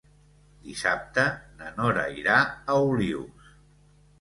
[0.69, 1.25] Dissabte
[1.61, 3.53] na Nora irà a Olius.